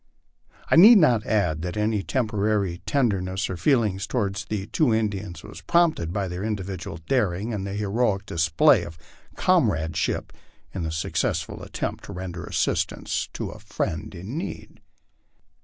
[0.71, 5.43] I need not add that any temporary tenderness of feel ing toward the two Indians
[5.43, 8.97] was prompted by their individual daring and the heroic display of
[9.35, 10.33] comradeship
[10.73, 14.79] in the successful attempt to render assistance to a friend in need.